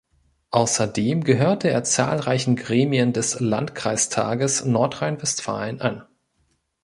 Außerdem 0.49 1.23
gehörte 1.23 1.69
er 1.69 1.83
zahlreichen 1.83 2.55
Gremien 2.55 3.13
des 3.13 3.39
Landkreistages 3.39 4.65
Nordrhein-Westfalen 4.65 5.79
an. 5.79 6.07